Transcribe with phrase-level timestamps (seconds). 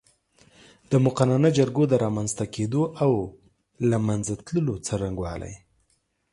[0.91, 3.11] د مقننه جرګو د رامنځ ته کېدو او
[3.89, 5.53] له منځه تللو څرنګوالی